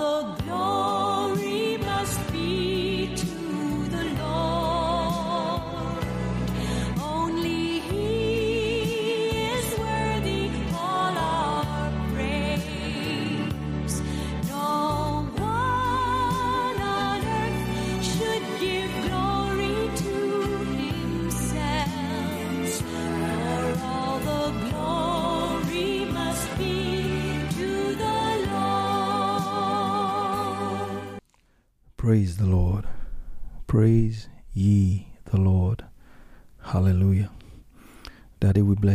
[0.00, 0.69] the glory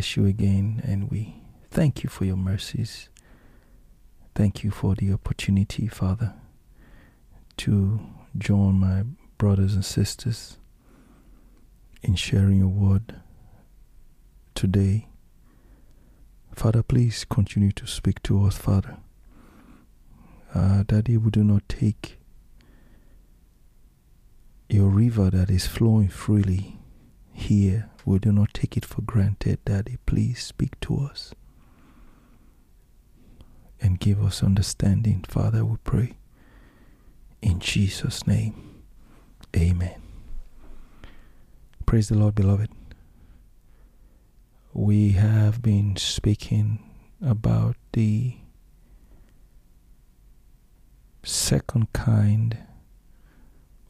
[0.06, 1.42] bless you again and we
[1.72, 3.10] thank you for your mercies.
[4.36, 6.36] Thank you for the opportunity, Father,
[7.58, 8.00] to
[8.38, 9.06] join my
[9.40, 10.60] brothers and sisters
[12.04, 13.16] in sharing your word
[14.54, 15.08] today.
[16.54, 18.98] Father, please continue to speak to us, Father.
[20.54, 22.20] Uh, Daddy, we do not take
[24.70, 26.78] your river that is flowing freely
[27.34, 27.90] here.
[28.06, 29.98] We do not take it for granted, Daddy.
[30.06, 31.34] Please speak to us
[33.82, 36.14] and give us understanding, Father, we pray.
[37.42, 38.84] In Jesus' name,
[39.56, 40.02] amen.
[41.86, 42.70] Praise the Lord, beloved.
[44.74, 46.80] We have been speaking
[47.22, 48.36] about the
[51.24, 52.58] second kind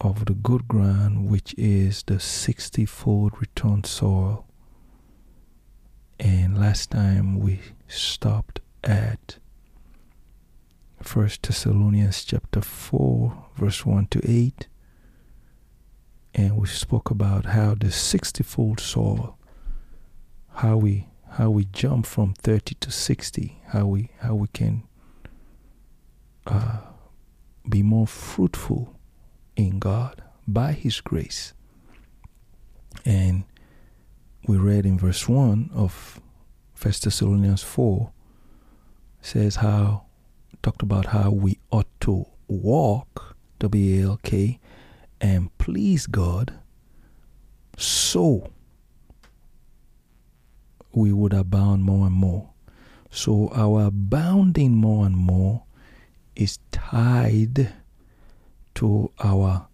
[0.01, 4.45] of the good ground, which is the 60 fold return soil.
[6.19, 9.37] And last time we stopped at
[11.01, 14.67] First Thessalonians chapter 4, verse 1 to 8.
[16.33, 19.37] And we spoke about how the 60 fold soil,
[20.55, 24.83] how we how we jump from 30 to 60, how we how we can
[26.47, 26.79] uh,
[27.67, 28.94] be more fruitful
[29.55, 31.53] in God by His grace.
[33.03, 33.43] And
[34.47, 36.21] we read in verse 1 of
[36.81, 38.11] 1 Thessalonians 4
[39.21, 40.03] says how,
[40.61, 44.59] talked about how we ought to walk, W A L K,
[45.19, 46.53] and please God
[47.77, 48.51] so
[50.93, 52.49] we would abound more and more.
[53.09, 55.63] So our abounding more and more
[56.35, 57.73] is tied
[58.75, 59.67] to our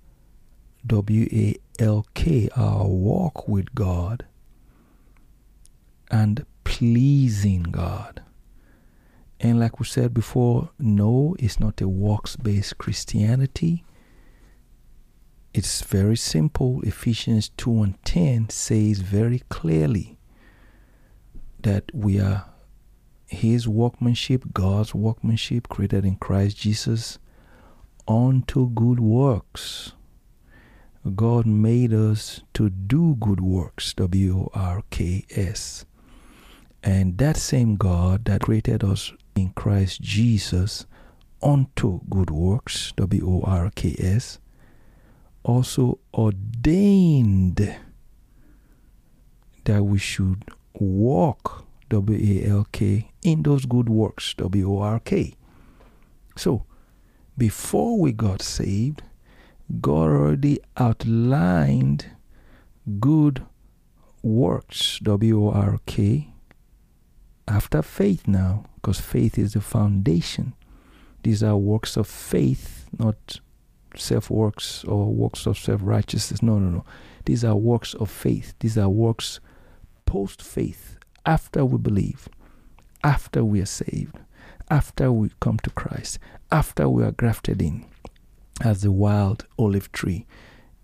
[0.85, 4.25] W A L K, our walk with God
[6.09, 8.21] and pleasing God.
[9.39, 13.83] And like we said before, no, it's not a works based Christianity.
[15.53, 16.81] It's very simple.
[16.83, 20.17] Ephesians 2 and 10 says very clearly
[21.61, 22.45] that we are
[23.25, 27.17] His workmanship, God's workmanship, created in Christ Jesus
[28.11, 29.93] unto good works.
[31.15, 35.85] God made us to do good works, W O R K S.
[36.83, 40.85] And that same God that created us in Christ Jesus
[41.41, 44.39] unto good works, W O R K S,
[45.43, 47.75] also ordained
[49.63, 50.43] that we should
[50.73, 55.33] walk, W A L K, in those good works, W O R K.
[56.35, 56.65] So,
[57.37, 59.03] before we got saved,
[59.79, 62.07] God already outlined
[62.99, 63.45] good
[64.21, 66.33] works, W O R K,
[67.47, 70.53] after faith now, because faith is the foundation.
[71.23, 73.39] These are works of faith, not
[73.95, 76.41] self works or works of self righteousness.
[76.41, 76.85] No, no, no.
[77.25, 78.53] These are works of faith.
[78.59, 79.39] These are works
[80.05, 82.27] post faith, after we believe,
[83.03, 84.19] after we are saved,
[84.71, 86.17] after we come to Christ,
[86.49, 87.85] after we are grafted in
[88.63, 90.25] as the wild olive tree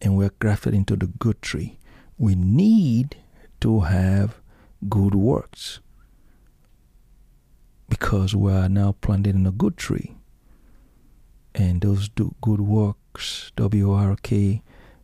[0.01, 1.79] and we're grafted into the good tree.
[2.17, 3.15] We need
[3.61, 4.41] to have
[4.89, 5.79] good works
[7.87, 10.17] because we are now planted in a good tree.
[11.55, 14.61] And those do good works, W R K,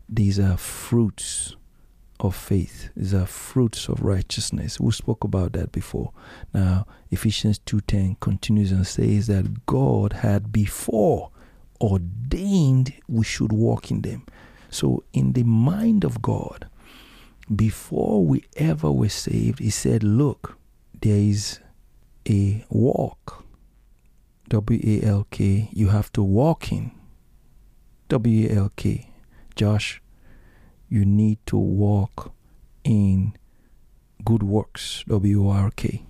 [0.09, 1.56] these are fruits
[2.23, 2.89] of faith.
[2.95, 4.79] These are fruits of righteousness.
[4.79, 6.11] We spoke about that before.
[6.53, 11.29] Now, Ephesians 2:10 continues and says that God had before
[11.81, 14.25] ordained we should walk in them.
[14.69, 16.67] So, in the mind of God,
[17.53, 20.57] before we ever were saved, He said, Look,
[21.01, 21.59] there is
[22.27, 23.45] a walk,
[24.49, 26.91] W A L K, you have to walk in,
[28.09, 29.09] W A L K.
[29.55, 30.01] Josh,
[30.93, 32.31] you need to walk
[32.83, 33.33] in
[34.23, 36.05] good works, W O R K.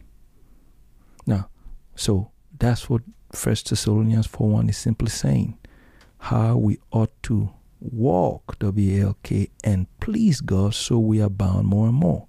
[1.26, 1.48] Now,
[1.96, 3.02] so that's what
[3.32, 5.58] First Thessalonians 4 1 is simply saying
[6.18, 12.28] how we ought to walk, W-A-L-K, and please God so we abound more and more.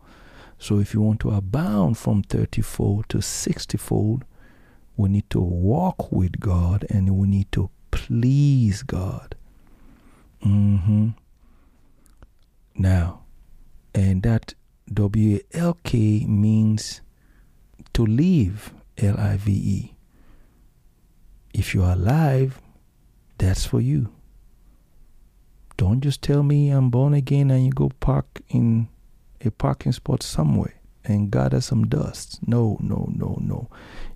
[0.57, 4.25] So if you want to abound from 30 fold to 60 fold,
[4.97, 9.35] we need to walk with God and we need to please God.
[10.41, 11.11] hmm
[12.77, 13.25] Now,
[13.95, 14.55] and that
[14.93, 17.01] W A L K means
[17.93, 19.95] to live, L I V E.
[21.53, 22.61] If you are alive,
[23.39, 24.13] that's for you.
[25.77, 28.89] Don't just tell me I'm born again and you go park in
[29.45, 30.75] a parking spot somewhere
[31.05, 32.41] and gather some dust.
[32.47, 33.69] No, no, no, no.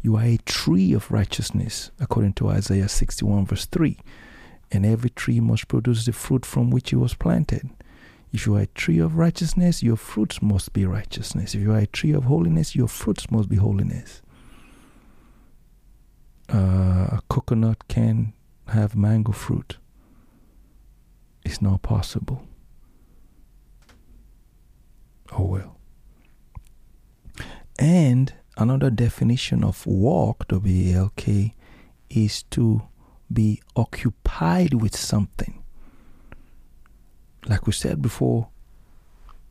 [0.02, 3.98] You are a tree of righteousness, according to Isaiah 61, verse 3.
[4.70, 7.68] And every tree must produce the fruit from which it was planted.
[8.32, 11.54] If you are a tree of righteousness, your fruits must be righteousness.
[11.54, 14.22] If you are a tree of holiness, your fruits must be holiness.
[16.52, 18.34] Uh, a coconut can
[18.68, 19.78] have mango fruit.
[21.44, 22.46] It's not possible.
[25.32, 25.78] Oh well.
[27.78, 31.54] And another definition of walk, W A L K,
[32.10, 32.82] is to
[33.32, 35.62] be occupied with something.
[37.46, 38.48] Like we said before,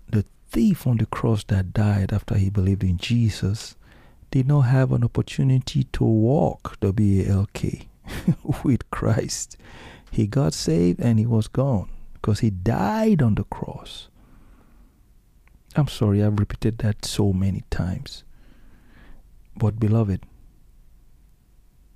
[0.10, 3.76] the thief on the cross that died after he believed in Jesus
[4.32, 7.88] did not have an opportunity to walk, W A L K,
[8.64, 9.58] with Christ.
[10.12, 14.10] He got saved and he was gone because he died on the cross.
[15.76, 18.24] I'm sorry, I've repeated that so many times.
[19.56, 20.24] But, beloved,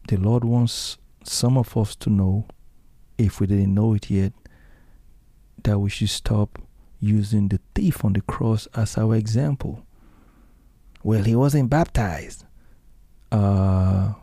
[0.08, 2.46] the Lord wants some of us to know,
[3.18, 4.34] if we didn't know it yet,
[5.64, 6.60] that we should stop
[7.00, 9.86] using the thief on the cross as our example.
[11.04, 12.46] Well, he wasn't baptized.
[13.32, 14.14] Uh,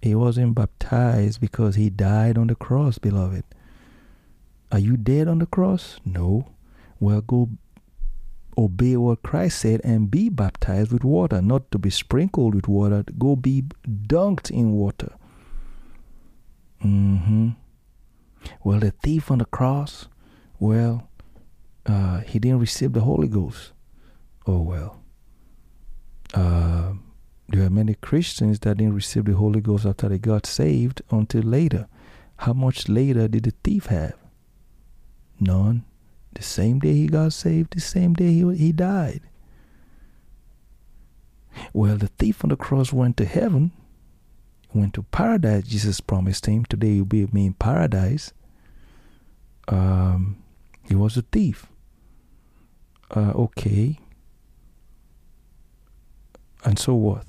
[0.00, 3.44] he wasn't baptized because he died on the cross, beloved.
[4.70, 5.98] Are you dead on the cross?
[6.04, 6.52] No.
[7.00, 7.48] Well, go
[8.56, 13.04] obey what Christ said and be baptized with water, not to be sprinkled with water.
[13.18, 15.12] Go be dunked in water.
[16.84, 17.50] Mm-hmm.
[18.62, 20.08] Well, the thief on the cross,
[20.60, 21.08] well,
[21.86, 23.72] uh, he didn't receive the Holy Ghost.
[24.46, 25.02] Oh well.
[26.34, 26.92] Uh,
[27.48, 31.42] there are many Christians that didn't receive the Holy Ghost after they got saved until
[31.42, 31.88] later.
[32.36, 34.14] How much later did the thief have?
[35.40, 35.84] None.
[36.34, 39.22] The same day he got saved, the same day he, he died.
[41.72, 43.72] Well, the thief on the cross went to heaven,
[44.72, 45.64] went to paradise.
[45.64, 48.32] Jesus promised him, Today you'll be with me in paradise.
[49.66, 50.36] Um,
[50.88, 51.66] he was a thief.
[53.14, 53.98] Uh, okay.
[56.64, 57.26] And so what?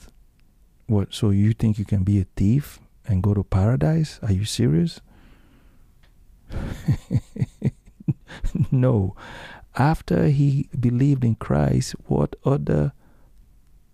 [0.87, 1.13] What?
[1.13, 4.19] So you think you can be a thief and go to paradise?
[4.23, 5.01] Are you serious?
[8.71, 9.15] no.
[9.75, 12.93] After he believed in Christ, what other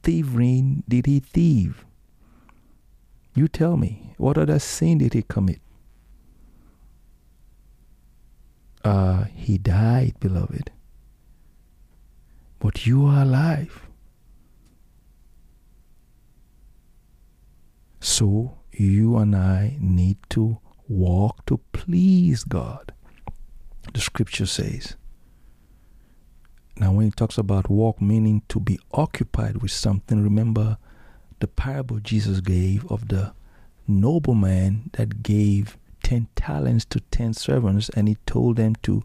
[0.03, 1.85] thievery did he thieve?
[3.33, 5.59] You tell me, what other sin did he commit?
[8.85, 10.69] Uh, he died, beloved.
[12.59, 13.81] But you are alive.
[17.99, 22.93] So you and I need to walk to please God.
[23.91, 24.95] The scripture says.
[26.77, 30.77] Now, when it talks about walk, meaning to be occupied with something, remember
[31.39, 33.33] the parable Jesus gave of the
[33.87, 39.03] nobleman that gave 10 talents to 10 servants and he told them to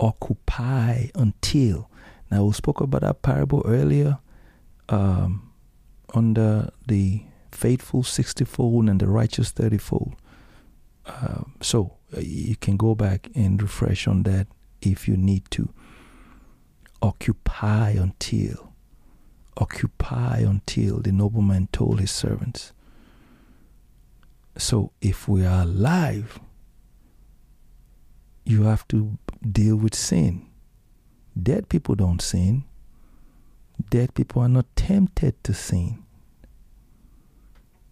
[0.00, 1.88] occupy until.
[2.32, 4.18] Now, we spoke about that parable earlier
[4.88, 5.52] um,
[6.12, 7.22] under the
[7.52, 10.16] faithful 60 fold and the righteous 30 fold.
[11.06, 14.48] Uh, so you can go back and refresh on that
[14.80, 15.72] if you need to.
[17.00, 18.72] Occupy until,
[19.56, 22.72] occupy until the nobleman told his servants.
[24.56, 26.38] So if we are alive,
[28.44, 29.18] you have to
[29.50, 30.46] deal with sin.
[31.40, 32.64] Dead people don't sin.
[33.90, 36.02] Dead people are not tempted to sin.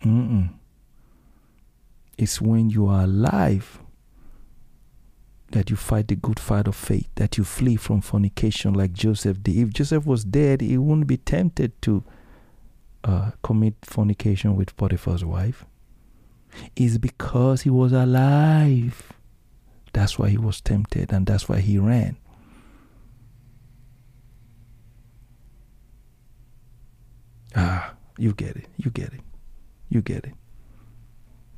[0.02, 0.50] Mm-mm.
[2.18, 3.80] It's when you are alive
[5.52, 9.42] that you fight the good fight of faith, that you flee from fornication like Joseph
[9.42, 9.56] did.
[9.56, 12.04] If Joseph was dead, he wouldn't be tempted to
[13.02, 15.64] uh, commit fornication with Potiphar's wife.
[16.76, 19.12] It's because he was alive.
[19.92, 22.16] That's why he was tempted, and that's why he ran.
[27.56, 28.66] Ah, you get it.
[28.76, 29.20] You get it.
[29.88, 30.34] You get it.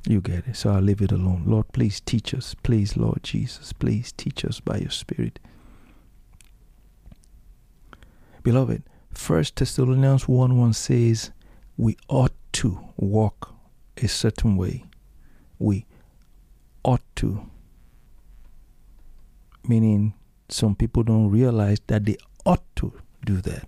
[0.07, 0.55] You get it.
[0.55, 1.43] So I'll leave it alone.
[1.45, 2.55] Lord, please teach us.
[2.63, 5.39] Please, Lord Jesus, please teach us by your Spirit.
[8.41, 8.83] Beloved,
[9.13, 11.31] First Thessalonians 1 1 says,
[11.77, 13.55] We ought to walk
[13.97, 14.85] a certain way.
[15.59, 15.85] We
[16.83, 17.49] ought to.
[19.67, 20.13] Meaning,
[20.49, 22.93] some people don't realize that they ought to
[23.25, 23.67] do that.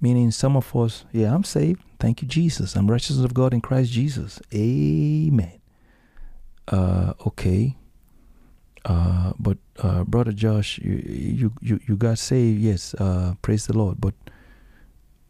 [0.00, 1.82] Meaning, some of us, yeah, I'm saved.
[1.98, 2.74] Thank you, Jesus.
[2.76, 4.40] I'm righteous of God in Christ Jesus.
[4.52, 5.60] Amen.
[6.68, 7.76] Uh, okay.
[8.84, 12.60] Uh, but uh, brother Josh, you, you you you got saved.
[12.60, 14.00] Yes, uh, praise the Lord.
[14.00, 14.14] But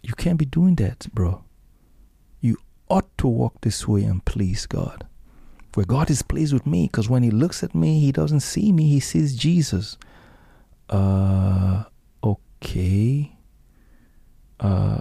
[0.02, 1.44] you can't be doing that, bro.
[2.92, 5.06] Ought to walk this way and please God.
[5.72, 8.70] Where God is pleased with me, because when He looks at me, He doesn't see
[8.70, 9.96] me; He sees Jesus.
[10.90, 11.84] Uh,
[12.22, 13.34] okay.
[14.60, 15.00] Uh,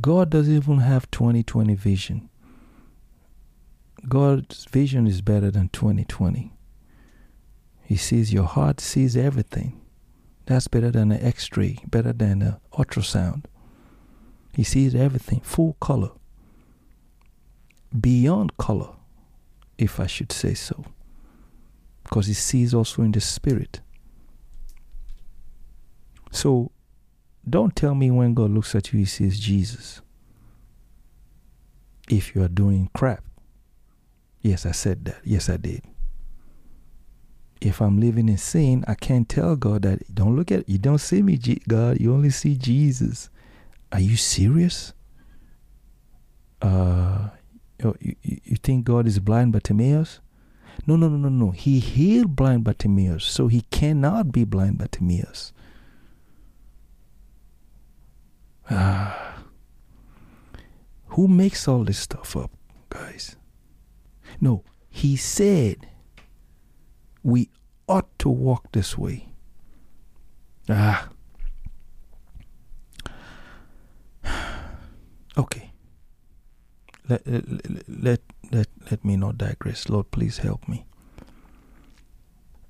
[0.00, 2.28] God doesn't even have 2020 vision.
[4.08, 6.52] God's vision is better than 2020.
[7.84, 9.80] He sees your heart, sees everything.
[10.46, 13.44] That's better than an x ray, better than an ultrasound.
[14.52, 16.10] He sees everything, full color,
[17.98, 18.90] beyond color,
[19.76, 20.84] if I should say so.
[22.04, 23.80] Because he sees also in the spirit.
[26.30, 26.70] So
[27.48, 30.00] don't tell me when God looks at you, he sees Jesus.
[32.08, 33.24] If you are doing crap.
[34.40, 35.20] Yes, I said that.
[35.24, 35.82] Yes, I did.
[37.60, 40.98] If I'm living in sin, I can't tell God that don't look at you don't
[40.98, 42.00] see me, God.
[42.00, 43.30] You only see Jesus.
[43.90, 44.92] Are you serious?
[46.62, 47.28] Uh,
[47.78, 50.20] you, you, you think God is blind Bartimaeus?
[50.86, 51.50] No, no, no, no, no.
[51.50, 55.52] He healed blind Bartimaeus, so he cannot be blind Bartimaeus.
[58.70, 59.24] Ah.
[61.12, 62.50] Who makes all this stuff up,
[62.90, 63.36] guys?
[64.40, 65.88] No, he said
[67.22, 67.48] we
[67.88, 69.28] ought to walk this way.
[70.68, 71.08] Ah.
[75.36, 75.67] Okay.
[77.08, 79.88] Let, let, let, let, me not digress.
[79.88, 80.84] Lord, please help me.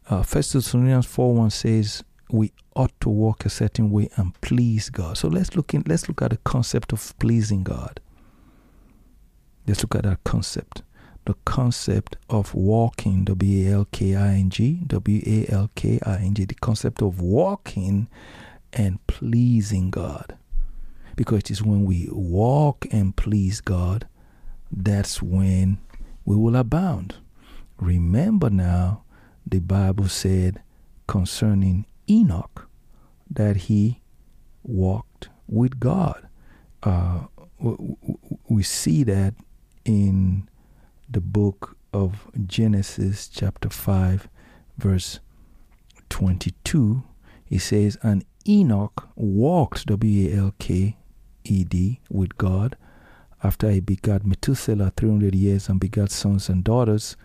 [0.09, 4.91] Uh, First Thessalonians 4 1 says, we ought to walk a certain way and please
[4.91, 5.17] God.
[5.19, 8.01] So let's look in let's look at the concept of pleasing God.
[9.67, 10.83] Let's look at that concept.
[11.25, 15.99] The concept of walking, W A L K I N G, W A L K
[16.05, 18.09] I N G, the concept of walking
[18.73, 20.37] and pleasing God.
[21.17, 24.07] Because it is when we walk and please God,
[24.71, 25.79] that's when
[26.25, 27.17] we will abound.
[27.79, 29.03] Remember now,
[29.47, 30.63] the Bible said
[31.07, 32.69] concerning Enoch
[33.31, 34.01] that he
[34.63, 36.29] walked with God.
[36.83, 37.25] Uh,
[38.49, 39.35] we see that
[39.85, 40.49] in
[41.09, 44.29] the book of Genesis, chapter 5,
[44.77, 45.21] verse
[46.11, 47.03] 22.
[47.49, 50.97] It says, And Enoch walked, W A L K
[51.45, 52.77] E D, with God
[53.43, 57.17] after he begat Methuselah 300 years and begat sons and daughters.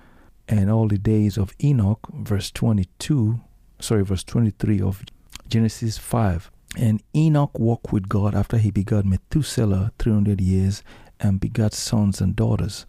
[0.48, 3.40] And all the days of Enoch, verse 22,
[3.80, 5.04] sorry, verse 23 of
[5.48, 6.52] Genesis 5.
[6.78, 10.84] And Enoch walked with God after he begat Methuselah 300 years
[11.20, 12.86] and begat sons and daughters.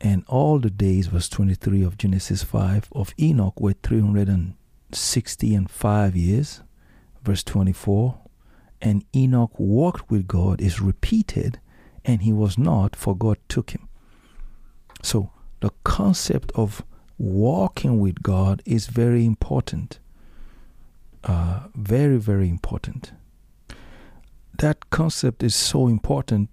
[0.00, 6.16] And all the days, verse 23 of Genesis 5, of Enoch were 360 and 5
[6.16, 6.60] years.
[7.22, 8.18] Verse 24.
[8.82, 11.58] And Enoch walked with God is repeated,
[12.04, 13.88] and he was not, for God took him.
[15.02, 15.30] So
[15.60, 16.84] the concept of
[17.18, 19.98] walking with God is very important
[21.24, 23.12] uh, very, very important.
[24.58, 26.50] That concept is so important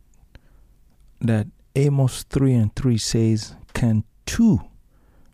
[1.19, 4.61] that Amos 3 and 3 says, Can two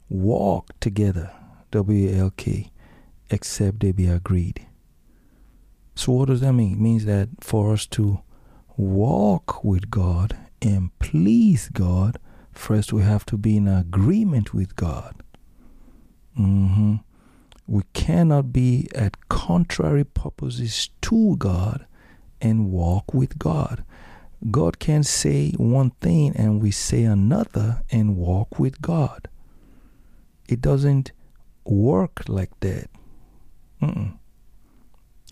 [0.09, 1.31] walk together,
[1.71, 2.71] W L K,
[3.29, 4.65] except they be agreed?
[5.95, 6.73] So, what does that mean?
[6.73, 8.21] It means that for us to
[8.77, 12.19] walk with God and please God,
[12.51, 15.15] first we have to be in agreement with God.
[16.39, 16.95] Mm-hmm
[17.67, 21.85] we cannot be at contrary purposes to God
[22.41, 23.83] and walk with God.
[24.49, 29.27] God can say one thing and we say another and walk with God.
[30.47, 31.11] It doesn't
[31.65, 32.89] work like that.
[33.81, 34.17] Mm-mm.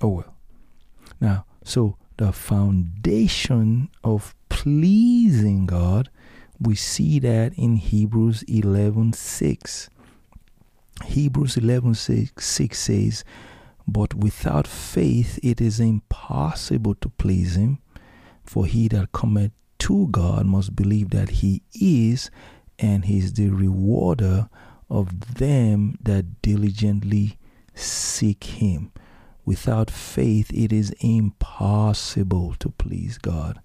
[0.01, 0.35] Oh well.
[1.21, 6.09] Now, so the foundation of pleasing God,
[6.59, 9.89] we see that in Hebrews 11 6.
[11.03, 13.23] Hebrews 11 6, 6 says,
[13.87, 17.79] But without faith it is impossible to please him,
[18.43, 22.31] for he that cometh to God must believe that he is,
[22.79, 24.49] and He is the rewarder
[24.89, 27.37] of them that diligently
[27.73, 28.91] seek him.
[29.45, 33.61] Without faith, it is impossible to please God.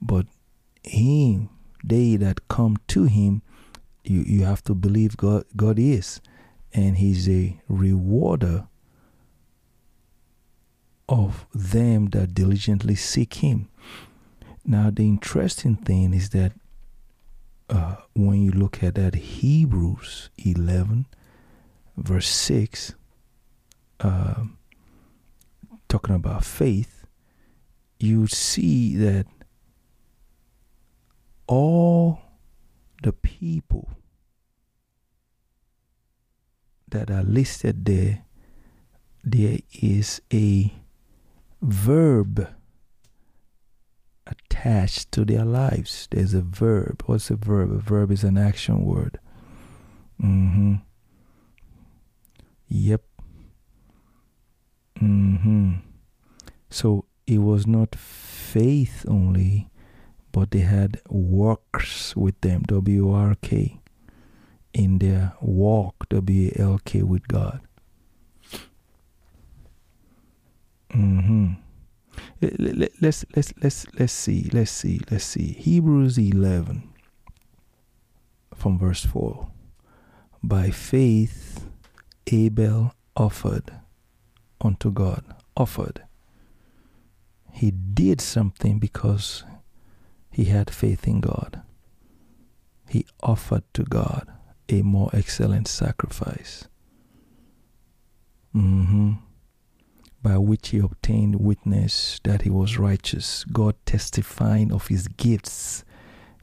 [0.00, 0.26] But
[0.82, 1.50] him,
[1.84, 3.42] they that come to him,
[4.04, 6.20] you, you have to believe God, God is.
[6.72, 8.68] And he's a rewarder
[11.08, 13.68] of them that diligently seek him.
[14.64, 16.52] Now, the interesting thing is that
[17.68, 21.06] uh, when you look at that Hebrews 11,
[21.96, 22.94] verse 6,
[24.00, 24.44] uh,
[25.88, 27.06] talking about faith,
[27.98, 29.26] you see that
[31.46, 32.20] all
[33.02, 33.88] the people
[36.88, 38.24] that are listed there,
[39.24, 40.72] there is a
[41.62, 42.48] verb
[44.26, 46.08] attached to their lives.
[46.10, 47.02] There's a verb.
[47.06, 47.72] What's a verb?
[47.72, 49.18] A verb is an action word.
[50.22, 50.76] Mm-hmm.
[52.68, 53.05] Yep.
[55.00, 55.72] Mm-hmm.
[56.70, 59.68] So it was not faith only,
[60.32, 63.80] but they had works with them, W R K,
[64.72, 67.60] in their walk, W A L K, with God.
[70.90, 71.54] Mm-hmm.
[72.40, 76.88] Let's let's let's let's see let's see let's see Hebrews eleven
[78.54, 79.50] from verse four.
[80.42, 81.66] By faith,
[82.28, 83.72] Abel offered
[84.60, 85.24] unto God.
[85.56, 86.02] Offered.
[87.52, 89.44] He did something because
[90.30, 91.62] he had faith in God.
[92.88, 94.30] He offered to God
[94.68, 96.68] a more excellent sacrifice.
[98.54, 99.14] Mm-hmm
[100.26, 105.84] by which he obtained witness that he was righteous, God testifying of his gifts.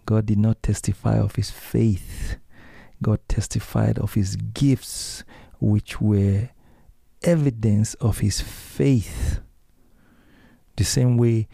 [0.05, 2.37] God did not testify of his faith,
[3.01, 5.25] God testified of his gifts,
[5.59, 6.47] which were
[7.23, 9.39] evidence of his faith.
[10.75, 11.47] The same way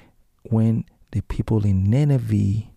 [0.43, 2.67] when the people in Nineveh,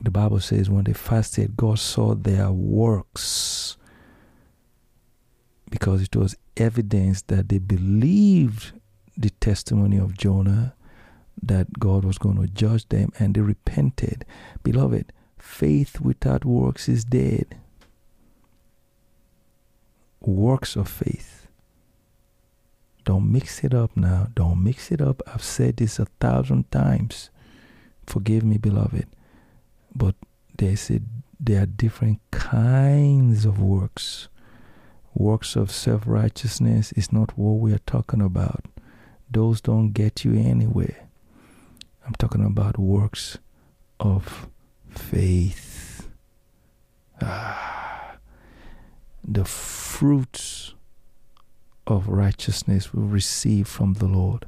[0.00, 3.76] the Bible says, when they fasted, God saw their works
[5.70, 8.72] because it was evidence that they believed
[9.16, 10.74] the testimony of Jonah
[11.42, 14.24] that God was going to judge them and they repented.
[14.62, 17.56] Beloved, faith without works is dead.
[20.20, 21.39] Works of faith.
[23.04, 24.28] Don't mix it up now.
[24.34, 25.22] Don't mix it up.
[25.26, 27.30] I've said this a thousand times.
[28.06, 29.06] Forgive me, beloved.
[29.94, 30.14] But
[30.56, 31.00] there's a,
[31.38, 34.28] there are different kinds of works.
[35.14, 38.64] Works of self righteousness is not what we are talking about
[39.30, 41.08] those don't get you anywhere.
[42.04, 43.38] I'm talking about works
[44.00, 44.48] of
[44.88, 46.08] faith.
[47.22, 48.16] Ah,
[49.22, 50.74] the fruits
[51.90, 54.46] of righteousness we receive from the Lord.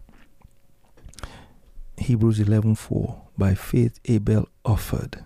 [1.99, 5.25] Hebrews 11:4 By faith Abel offered.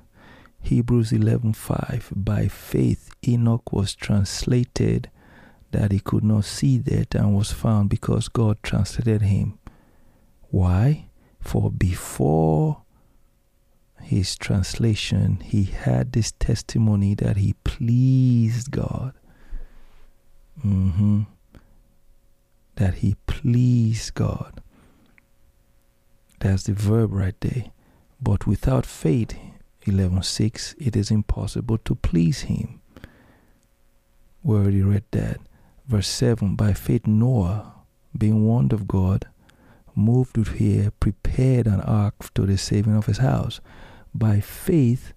[0.61, 5.11] Hebrews 11:5 By faith Enoch was translated
[5.71, 9.59] that he could not see death and was found because God translated him.
[10.51, 11.07] Why?
[11.41, 12.83] For before
[14.01, 19.15] his translation, he had this testimony that he pleased God.
[20.65, 21.23] Mm-hmm.
[22.77, 24.63] That he pleased God.
[26.41, 27.67] That's the verb right there.
[28.21, 29.37] But without faith,
[29.87, 32.81] 11.6, it is impossible to please him.
[34.43, 35.41] We already read that.
[35.87, 37.73] Verse 7 By faith, Noah,
[38.17, 39.27] being warned of God,
[39.95, 43.61] moved with fear, prepared an ark to the saving of his house.
[44.15, 45.13] By faith,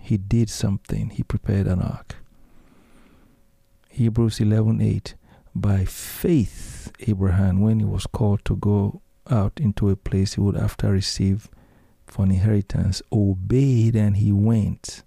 [0.00, 1.10] he did something.
[1.10, 2.16] He prepared an ark.
[3.90, 5.14] Hebrews 11:8
[5.54, 6.69] By faith
[7.06, 11.48] Abraham when he was called to go out into a place he would after receive
[12.06, 15.02] for an inheritance obeyed and he went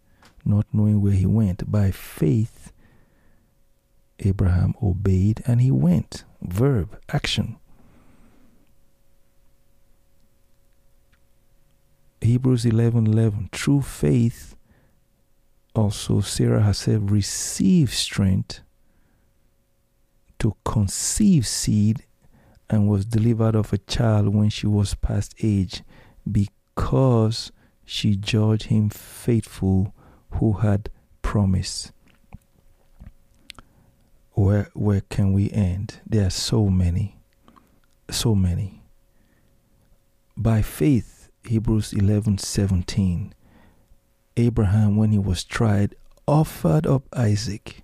[0.45, 2.73] not knowing where he went by faith
[4.19, 6.23] Abraham obeyed and he went.
[6.41, 7.57] Verb, action.
[12.21, 13.49] Hebrews 11 11.
[13.51, 14.55] Through faith,
[15.75, 18.61] also Sarah herself received strength
[20.43, 22.03] to conceive seed
[22.69, 25.81] and was delivered of a child when she was past age
[26.29, 27.51] because
[27.85, 29.93] she judged him faithful
[30.33, 30.89] who had
[31.21, 31.91] promised
[34.33, 35.99] where where can we end?
[36.05, 37.17] There are so many,
[38.09, 38.81] so many.
[40.35, 43.33] By faith, Hebrews eleven seventeen.
[44.35, 45.95] Abraham, when he was tried,
[46.27, 47.83] offered up Isaac.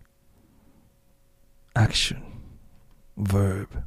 [1.75, 2.23] Action,
[3.19, 3.83] verb.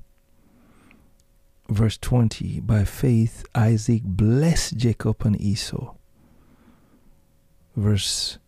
[1.68, 5.95] Verse 20 By faith, Isaac blessed Jacob and Esau.
[7.75, 8.38] Verse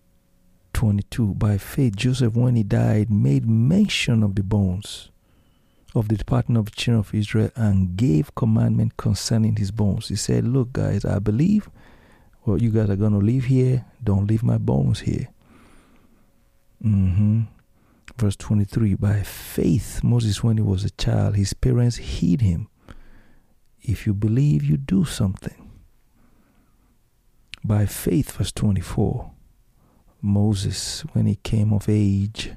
[0.75, 5.11] 22 By faith, Joseph, when he died, made mention of the bones
[5.95, 10.09] of the departing of the children of Israel and gave commandment concerning his bones.
[10.09, 11.71] He said, Look, guys, I believe
[12.45, 13.85] well, you guys are going to live here.
[14.03, 15.29] Don't leave my bones here.
[16.85, 17.43] Mm-hmm.
[18.17, 22.69] Verse 23 By faith, Moses, when he was a child, his parents hid him.
[23.83, 25.71] If you believe, you do something.
[27.63, 29.31] By faith, verse 24,
[30.23, 32.53] Moses, when he came of age,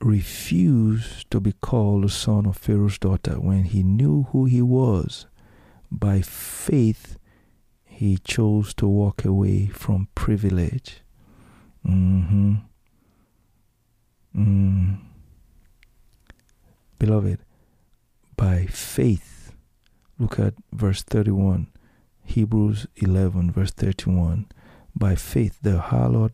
[0.00, 5.26] refused to be called the son of Pharaoh's daughter when he knew who he was.
[5.90, 7.18] By faith,
[7.84, 11.02] he chose to walk away from privilege.
[11.86, 12.54] Mm-hmm.
[14.36, 14.98] Mm.
[16.98, 17.38] Beloved,
[18.36, 19.52] by faith,
[20.18, 21.68] look at verse 31,
[22.24, 24.46] Hebrews 11, verse 31.
[24.96, 26.32] By faith, the harlot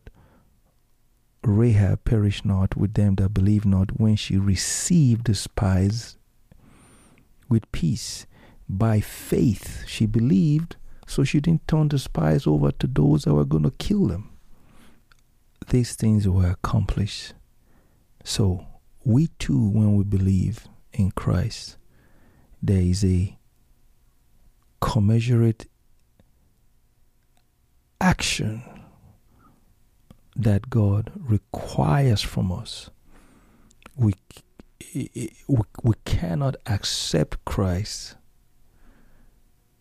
[1.42, 6.16] Rahab perished not with them that believe not when she received the spies
[7.48, 8.26] with peace.
[8.68, 13.44] By faith, she believed, so she didn't turn the spies over to those that were
[13.44, 14.30] going to kill them.
[15.68, 17.34] These things were accomplished.
[18.24, 18.66] So,
[19.04, 21.76] we too, when we believe in Christ,
[22.62, 23.38] there is a
[24.80, 25.66] commensurate
[28.00, 28.62] action
[30.37, 32.90] that God requires from us.
[33.96, 34.14] We,
[34.94, 38.16] we, we cannot accept Christ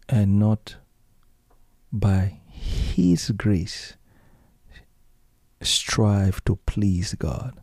[0.08, 0.76] and not
[1.92, 3.96] by His grace
[5.62, 7.62] strive to please God.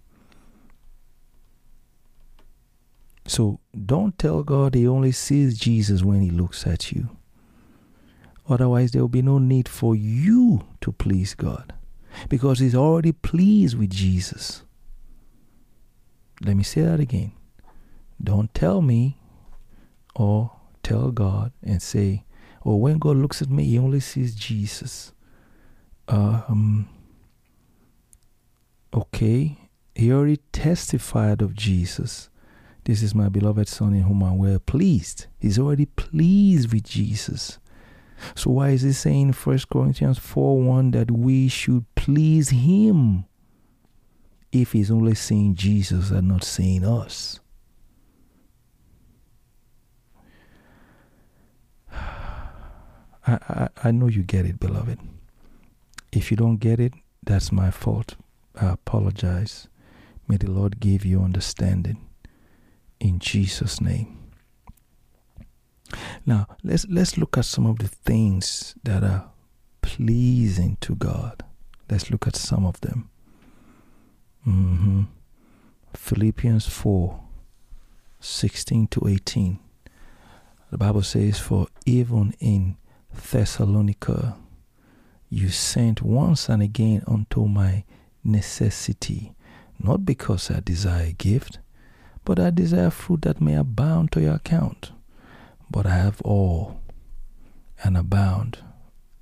[3.27, 7.17] So don't tell God He only sees Jesus when He looks at you.
[8.49, 11.75] Otherwise, there will be no need for you to please God
[12.29, 14.63] because He's already pleased with Jesus.
[16.41, 17.33] Let me say that again.
[18.23, 19.19] Don't tell me
[20.15, 22.25] or tell God and say,
[22.65, 25.13] oh, when God looks at me, He only sees Jesus.
[26.09, 26.89] Um,
[28.95, 29.59] okay,
[29.95, 32.31] He already testified of Jesus.
[32.87, 35.27] This is my beloved Son in whom I'm well pleased.
[35.41, 37.59] He's already pleased with Jesus.
[38.37, 43.25] So why is he saying 1 Corinthians 4 1 that we should please him
[44.53, 47.41] if he's only seeing Jesus and not seeing us?
[51.93, 51.99] I,
[53.27, 55.01] I, I know you get it, beloved.
[56.13, 56.95] If you don't get it,
[57.25, 58.15] that's my fault.
[58.55, 59.67] I apologize.
[60.29, 62.07] May the Lord give you understanding.
[63.01, 64.19] In Jesus' name.
[66.25, 69.31] Now let's let's look at some of the things that are
[69.83, 71.45] pleasing to God.
[71.89, 73.11] Let's look at some of them.
[74.47, 75.03] Mm-hmm.
[75.95, 77.21] Philippians 4
[78.21, 79.59] 16 to 18.
[80.71, 82.77] The Bible says, For even in
[83.15, 84.37] Thessalonica
[85.29, 87.85] you sent once and again unto my
[88.25, 89.33] necessity,
[89.79, 91.59] not because I desire a gift,
[92.27, 94.91] but I desire fruit that may abound to your account.
[95.71, 96.83] But I have all
[97.83, 98.59] and abound.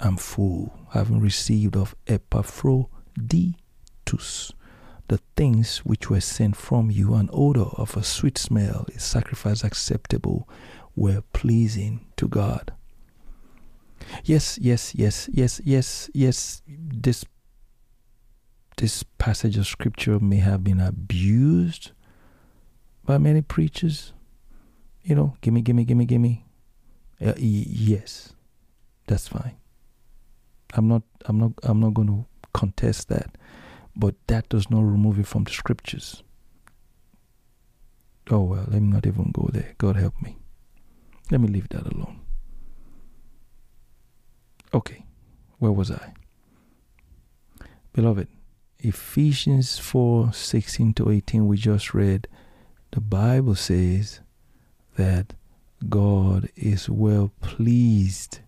[0.00, 2.90] I'm full, having received of Epaphroditus
[5.08, 9.62] the things which were sent from you, an odor of a sweet smell, a sacrifice
[9.62, 10.48] acceptable,
[10.96, 12.72] were pleasing to God.
[14.24, 16.62] Yes, yes, yes, yes, yes, yes.
[16.66, 17.24] This
[18.76, 21.92] this passage of scripture may have been abused
[23.04, 24.12] by many preachers.
[25.02, 26.44] You know, gimme, gimme, gimme, gimme.
[27.20, 28.32] Uh, y- yes,
[29.06, 29.56] that's fine.
[30.74, 33.36] I'm not, I'm not, I'm not going to contest that,
[33.94, 36.22] but that does not remove it from the scriptures.
[38.30, 39.74] Oh well, let me not even go there.
[39.76, 40.38] God help me.
[41.30, 42.20] Let me leave that alone.
[44.72, 45.04] Okay,
[45.58, 46.14] where was I?
[47.92, 48.28] Beloved,
[48.78, 52.26] Ephesians 4 16 to 18, we just read,
[52.94, 54.20] the Bible says
[54.94, 55.34] that
[55.88, 58.38] God is well pleased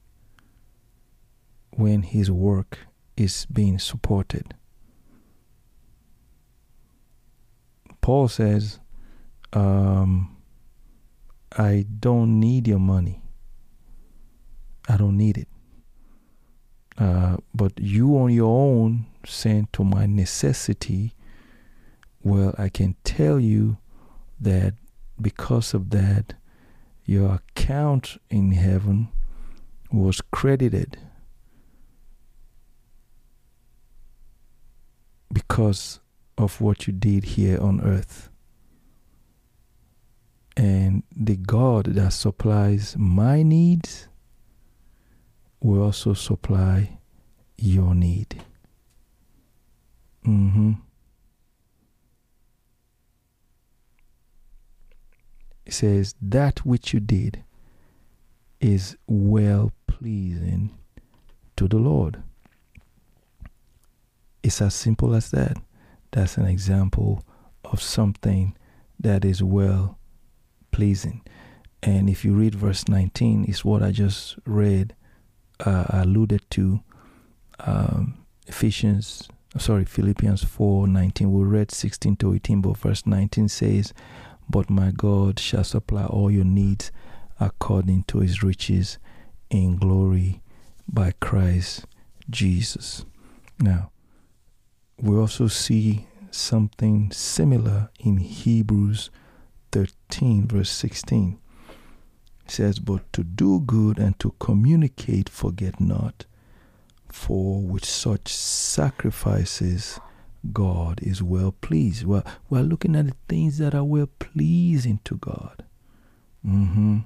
[1.73, 2.79] when His work
[3.17, 4.55] is being supported.
[8.01, 8.79] Paul says,
[9.53, 10.37] um,
[11.59, 13.21] I don't need your money.
[14.89, 15.49] I don't need it.
[16.97, 21.17] Uh, but you on your own sent to my necessity,
[22.23, 23.79] well, I can tell you
[24.41, 24.75] that
[25.21, 26.35] because of that,
[27.05, 29.09] your account in heaven
[29.91, 30.99] was credited
[35.33, 36.01] because
[36.37, 38.31] of what you did here on earth.
[40.57, 44.09] And the God that supplies my needs
[45.61, 46.99] will also supply
[47.59, 48.43] your need.
[50.27, 50.73] Mm-hmm.
[55.67, 57.45] It says, That which you did
[58.61, 60.77] is well pleasing
[61.57, 62.23] to the Lord.
[64.43, 65.59] It's as simple as that.
[66.13, 67.25] That's an example
[67.65, 68.57] of something
[68.99, 69.99] that is well
[70.71, 71.23] pleasing.
[71.83, 74.95] And if you read verse 19, it's what I just read,
[75.61, 76.81] uh, alluded to
[77.61, 81.33] um, Ephesians, sorry, Philippians 4 19.
[81.33, 83.93] We read 16 to 18, but verse 19 says,
[84.49, 86.93] But my God shall supply all your needs
[87.41, 88.99] according to his riches
[89.51, 90.43] in glory
[90.89, 91.87] by Christ
[92.31, 93.05] Jesus.
[93.59, 93.91] Now,
[94.99, 99.11] we also see something similar in Hebrews
[99.73, 101.39] 13, verse 16.
[102.45, 106.27] It says, But to do good and to communicate, forget not,
[107.11, 109.99] for with such sacrifices
[110.53, 112.05] God is well pleased.
[112.05, 115.65] Well, we're looking at the things that are well pleasing to God.
[116.47, 116.99] Mm-hmm.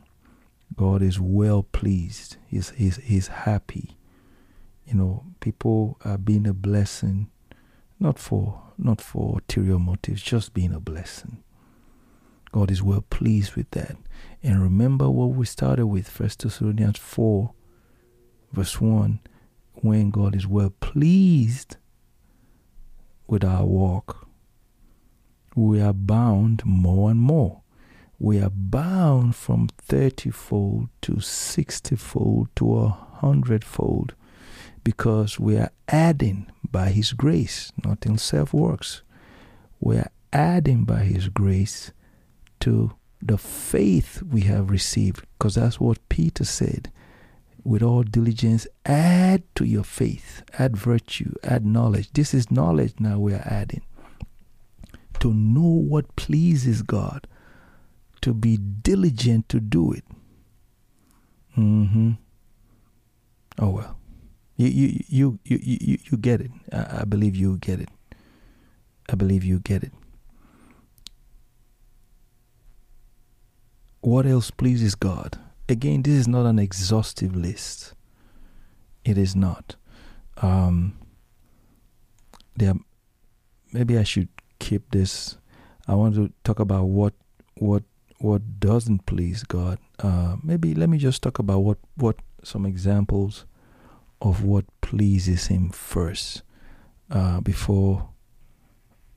[0.76, 2.36] God is well pleased.
[2.46, 3.96] He's, he's, he's happy.
[4.86, 7.30] You know, people are being a blessing
[8.00, 11.42] not for not for ulterior motives, just being a blessing.
[12.50, 13.96] God is well pleased with that.
[14.42, 17.52] And remember what we started with, First Thessalonians 4,
[18.52, 19.20] verse 1,
[19.74, 21.76] when God is well pleased
[23.30, 24.26] with our walk,
[25.54, 27.62] we are bound more and more.
[28.18, 34.14] We are bound from 30 fold to 60 fold to a hundredfold
[34.84, 39.02] because we are adding by His grace, not in self works.
[39.78, 41.92] We are adding by His grace
[42.60, 46.90] to the faith we have received, because that's what Peter said.
[47.62, 52.10] With all diligence, add to your faith, add virtue, add knowledge.
[52.12, 53.82] This is knowledge now we are adding.
[55.20, 57.26] To know what pleases God,
[58.22, 60.04] to be diligent to do it.
[61.58, 62.12] Mm-hmm.
[63.58, 63.96] Oh well.
[64.56, 66.50] You you you you you, you get it.
[66.72, 67.88] I, I believe you get it.
[69.08, 69.92] I believe you get it.
[74.00, 75.38] What else pleases God?
[75.70, 77.94] Again, this is not an exhaustive list.
[79.04, 79.76] It is not.
[80.38, 80.98] Um,
[82.56, 82.74] there,
[83.72, 84.28] maybe I should
[84.58, 85.38] keep this.
[85.86, 87.14] I want to talk about what
[87.54, 87.84] what
[88.18, 89.78] what doesn't please God.
[90.00, 93.46] Uh, maybe let me just talk about what what some examples
[94.20, 96.42] of what pleases Him first
[97.12, 98.08] uh, before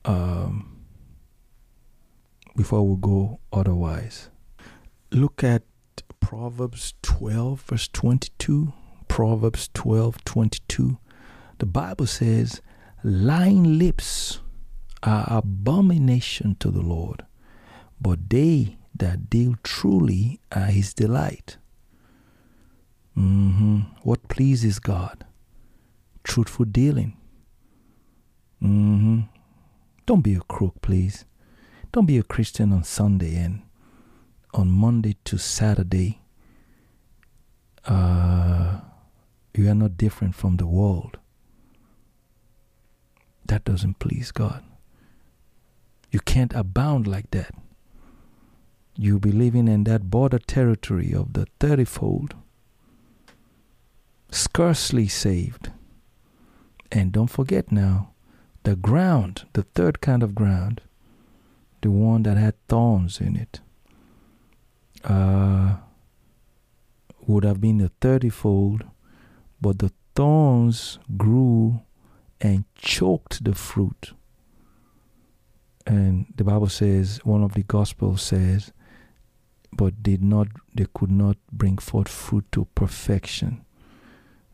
[0.06, 0.86] um,
[2.56, 4.30] before we go otherwise.
[5.10, 5.64] Look at
[6.20, 8.74] Proverbs 12, verse 22.
[9.08, 10.98] Proverbs 12, 22.
[11.60, 12.62] The Bible says,
[13.04, 14.40] Lying lips
[15.04, 17.26] are abomination to the Lord,
[18.02, 21.58] but they that deal truly are his delight.
[23.18, 23.80] Mm-hmm.
[24.04, 25.26] What pleases God?
[26.24, 27.18] Truthful dealing.
[28.62, 29.22] Mm-hmm.
[30.06, 31.26] Don't be a crook, please.
[31.92, 33.62] Don't be a Christian on Sunday and
[34.54, 36.22] on Monday to Saturday.
[37.86, 38.80] Uh,
[39.54, 41.18] you are not different from the world.
[43.46, 44.64] That doesn't please God.
[46.12, 47.54] You can't abound like that.
[48.96, 52.34] You'll be living in that border territory of the thirtyfold
[54.30, 55.72] scarcely saved.
[56.92, 58.12] And don't forget now,
[58.64, 60.82] the ground, the third kind of ground,
[61.82, 63.62] the one that had thorns in it,
[65.04, 65.76] uh,
[67.28, 68.90] would have been the thirtyfold,
[69.62, 71.82] but the thorns grew
[72.42, 74.14] and choked the fruit.
[75.86, 78.72] And the Bible says, one of the Gospels says,
[79.72, 83.66] but did not, they could not bring forth fruit to perfection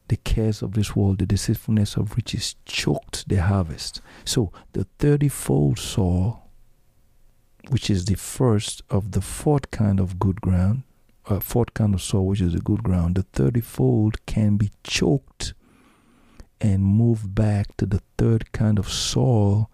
[0.09, 4.01] the cares of this world, the deceitfulness of riches choked the harvest.
[4.25, 6.48] So the thirtyfold soil,
[7.67, 10.83] which is the first of the fourth kind of good ground,
[11.27, 15.53] uh, fourth kind of soil, which is the good ground, the thirtyfold can be choked
[16.61, 19.69] and move back to the third kind of soil,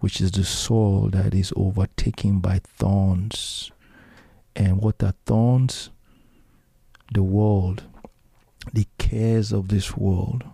[0.00, 3.70] which is the soil that is overtaken by thorns.
[4.54, 5.90] And what are thorns?
[7.12, 7.84] The world,
[8.72, 10.44] the cares of this world,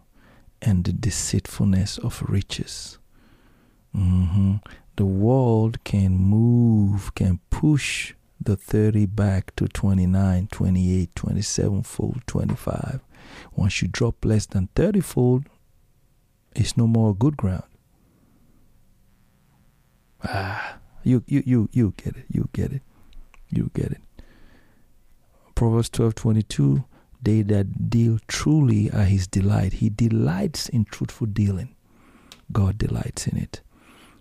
[0.60, 2.98] and the deceitfulness of riches.
[3.94, 4.60] Mhm.
[4.98, 13.00] The world can move, can push the 30 back to 29, 28, 27 fold, 25.
[13.54, 15.44] Once you drop less than 30 fold,
[16.56, 17.62] it's no more good ground.
[20.24, 22.26] Ah, you you you you get it.
[22.28, 22.82] You get it.
[23.50, 24.02] You get it.
[25.54, 26.84] Proverbs 12, 22,
[27.22, 29.74] they that deal truly are his delight.
[29.74, 31.76] He delights in truthful dealing.
[32.50, 33.60] God delights in it.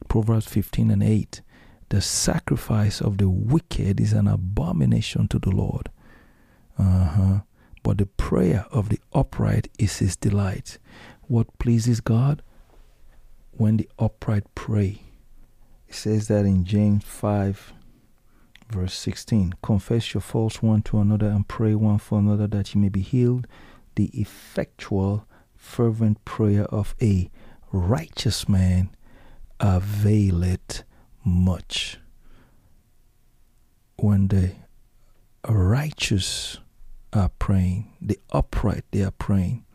[0.07, 1.41] Proverbs 15 and 8,
[1.89, 5.89] the sacrifice of the wicked is an abomination to the Lord.
[6.77, 7.39] Uh-huh.
[7.83, 10.77] But the prayer of the upright is his delight.
[11.27, 12.41] What pleases God?
[13.51, 15.01] When the upright pray.
[15.87, 17.73] It says that in James 5,
[18.69, 22.81] verse 16 Confess your faults one to another and pray one for another that you
[22.81, 23.47] may be healed.
[23.95, 27.31] The effectual, fervent prayer of a
[27.71, 28.89] righteous man
[29.59, 30.83] availeth
[31.23, 31.99] much.
[33.97, 34.51] When the
[35.47, 36.59] righteous
[37.13, 39.65] are praying, the upright they are praying,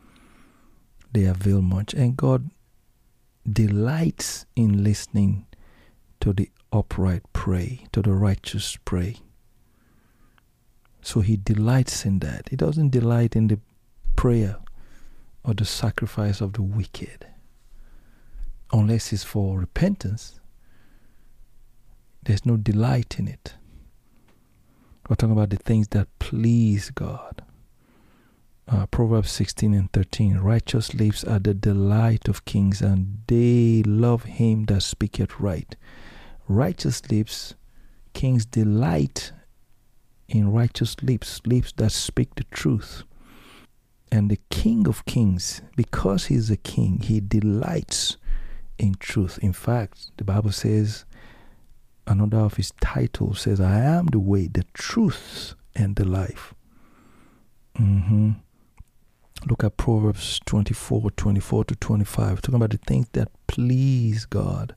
[1.12, 1.94] they avail much.
[1.94, 2.50] And God
[3.50, 5.46] delights in listening
[6.20, 9.16] to the upright pray, to the righteous pray.
[11.02, 12.48] So he delights in that.
[12.48, 13.58] He doesn't delight in the
[14.14, 14.58] prayer
[15.44, 17.26] or the sacrifice of the wicked.
[18.72, 20.40] Unless it's for repentance,
[22.22, 23.54] there's no delight in it.
[25.08, 27.42] We're talking about the things that please God.
[28.68, 34.24] Uh, Proverbs 16 and 13 Righteous lips are the delight of kings, and they love
[34.24, 35.76] him that speaketh right.
[36.48, 37.54] Righteous lips,
[38.14, 39.32] kings delight
[40.28, 43.02] in righteous lips, lips that speak the truth.
[44.10, 48.16] And the King of Kings, because he's a king, he delights
[48.82, 49.38] in truth.
[49.40, 51.04] In fact, the Bible says,
[52.06, 56.52] another of his titles says, I am the way, the truth, and the life.
[57.78, 58.32] Mm-hmm.
[59.48, 64.74] Look at Proverbs 24, 24 to 25, talking about the things that please God.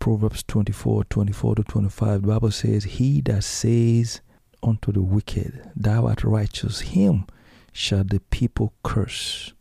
[0.00, 4.20] Proverbs 24, 24 to 25, the Bible says, He that says
[4.60, 7.26] unto the wicked, Thou art righteous, him
[7.72, 9.52] shall the people curse,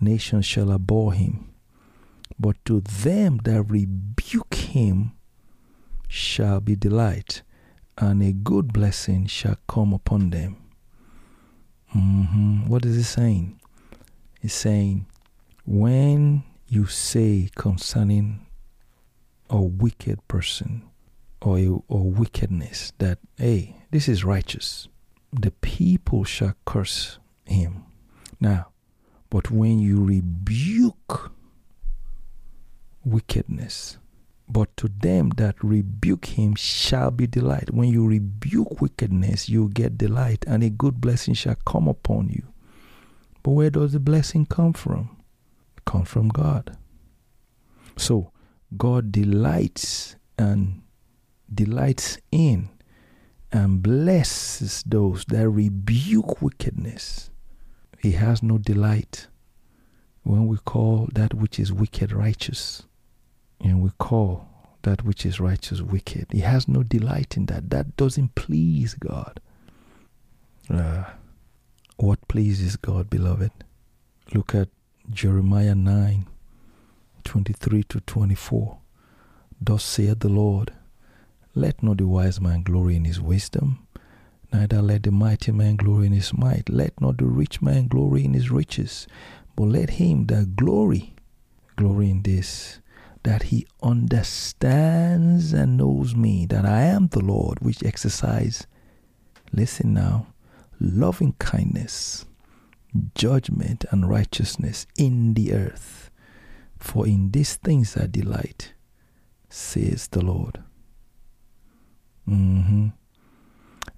[0.00, 1.50] nations shall abhor him.
[2.38, 5.12] But to them that rebuke him
[6.08, 7.42] shall be delight,
[7.98, 10.56] and a good blessing shall come upon them.
[11.88, 13.60] hmm What is he saying?
[14.40, 15.06] He's saying,
[15.66, 18.46] when you say concerning
[19.50, 20.82] a wicked person
[21.42, 24.88] or a, or wickedness that, hey, this is righteous,
[25.32, 27.84] the people shall curse him.
[28.40, 28.68] Now,
[29.28, 31.32] but when you rebuke
[33.04, 33.98] wickedness,
[34.48, 37.72] but to them that rebuke him shall be delight.
[37.72, 42.42] When you rebuke wickedness, you get delight, and a good blessing shall come upon you.
[43.42, 45.16] But where does the blessing come from?
[45.76, 46.76] It comes from God.
[47.96, 48.32] So
[48.76, 50.82] God delights and
[51.52, 52.70] delights in
[53.52, 57.30] and blesses those that rebuke wickedness.
[57.98, 59.26] He has no delight
[60.22, 62.84] when we call that which is wicked righteous
[63.60, 64.48] and we call
[64.82, 66.26] that which is righteous wicked.
[66.32, 67.70] He has no delight in that.
[67.70, 69.40] That doesn't please God.
[70.68, 71.04] Uh,
[71.96, 73.50] what pleases God, beloved?
[74.32, 74.68] Look at
[75.10, 76.26] Jeremiah 9
[77.24, 78.78] 23 to 24.
[79.60, 80.72] Thus saith the Lord,
[81.54, 83.86] Let not the wise man glory in his wisdom,
[84.52, 86.68] neither let the mighty man glory in his might.
[86.70, 89.06] Let not the rich man glory in his riches,
[89.54, 91.14] but let him that glory
[91.76, 92.79] glory in this,
[93.22, 98.66] that he understands and knows me, that I am the Lord, which exercise,
[99.52, 100.28] listen now,
[100.80, 102.24] loving kindness,
[103.14, 106.10] judgment, and righteousness in the earth.
[106.78, 108.72] For in these things I delight,
[109.50, 110.62] says the Lord.
[112.24, 112.88] hmm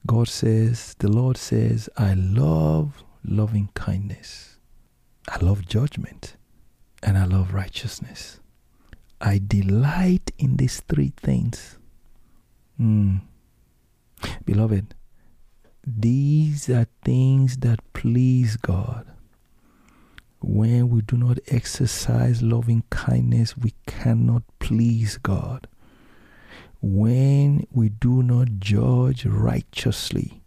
[0.04, 4.58] God says, the Lord says, I love loving kindness.
[5.28, 6.36] I love judgment
[7.02, 8.40] and I love righteousness.
[9.24, 11.78] I delight in these three things.
[12.80, 13.20] Mm.
[14.44, 14.94] Beloved,
[15.86, 19.06] these are things that please God.
[20.40, 25.68] When we do not exercise loving kindness, we cannot please God.
[26.80, 30.42] When we do not judge righteously,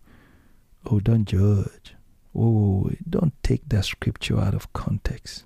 [0.86, 1.96] oh, don't judge.
[2.36, 5.46] Oh, don't take that scripture out of context.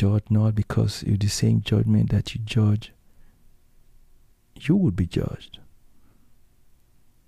[0.00, 2.94] Judge not because it's the same judgment that you judge,
[4.58, 5.58] you would be judged.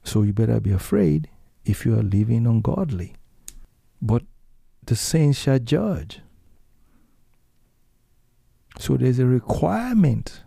[0.04, 1.28] So you better be afraid
[1.66, 3.12] if you are living ungodly.
[4.00, 4.22] But
[4.86, 6.22] the saints shall judge.
[8.78, 10.40] So there's a requirement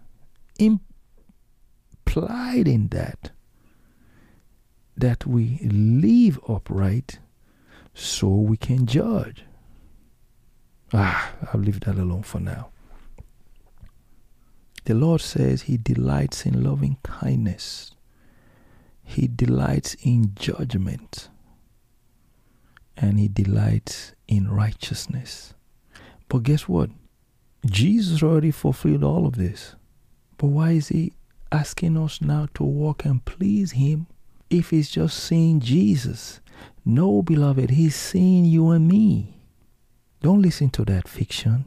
[0.58, 0.82] implied
[2.68, 3.30] in that
[4.98, 7.20] that we live upright
[7.94, 9.46] so we can judge.
[10.94, 12.70] Ah, I'll leave that alone for now.
[14.86, 17.92] The Lord says He delights in loving kindness,
[19.04, 21.30] He delights in judgment,
[22.96, 25.54] and He delights in righteousness.
[26.30, 26.92] But guess what?
[27.66, 29.76] Jesus already fulfilled all of this.
[30.38, 31.14] But why is He
[31.52, 34.06] asking us now to walk and please Him
[34.52, 36.42] if He's just seeing Jesus?
[36.86, 39.34] No, beloved, He's seeing you and me.
[40.26, 41.66] Don't listen to that fiction.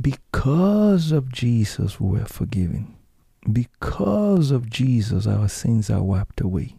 [0.00, 2.96] Because of Jesus, we are forgiven.
[3.52, 6.76] Because of Jesus, our sins are wiped away.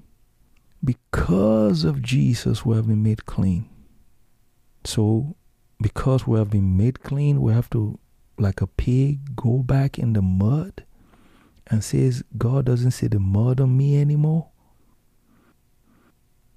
[0.84, 3.70] Because of Jesus, we have been made clean.
[4.86, 5.36] So,
[5.80, 8.00] because we have been made clean, we have to,
[8.39, 10.84] like a pig, go back in the mud
[11.68, 14.47] and says, God doesn't see the mud on me anymore.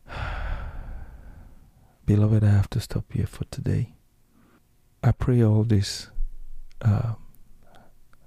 [2.05, 3.95] Beloved, I have to stop here for today.
[5.05, 6.09] I pray all this
[6.81, 7.15] uh,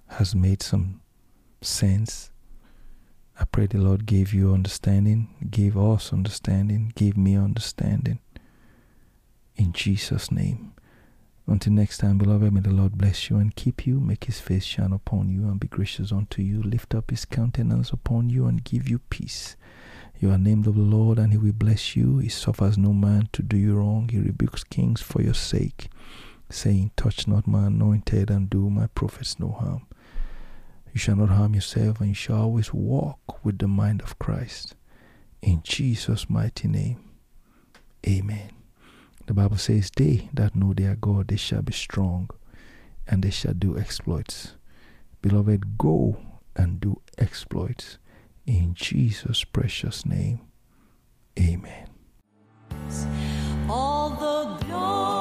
[0.07, 1.01] has made some
[1.61, 2.31] sense.
[3.37, 8.19] I pray the Lord gave you understanding, gave us understanding, gave me understanding.
[9.57, 10.73] In Jesus' name.
[11.47, 14.63] Until next time, beloved, may the Lord bless you and keep you, make his face
[14.63, 18.63] shine upon you and be gracious unto you, lift up his countenance upon you and
[18.63, 19.57] give you peace.
[20.19, 22.19] You are named of the Lord, and he will bless you.
[22.19, 24.09] He suffers no man to do you wrong.
[24.09, 25.89] He rebukes kings for your sake,
[26.49, 29.85] saying, Touch not my anointed, and do my prophets no harm.
[30.93, 34.75] You shall not harm yourself, and you shall always walk with the mind of Christ.
[35.41, 37.03] In Jesus' mighty name.
[38.07, 38.51] Amen.
[39.25, 42.29] The Bible says, They that know their God, they shall be strong,
[43.07, 44.53] and they shall do exploits.
[45.21, 46.17] Beloved, go
[46.55, 47.97] and do exploits.
[48.45, 50.39] In Jesus' precious name,
[51.39, 51.89] amen.
[53.67, 55.14] All the glory.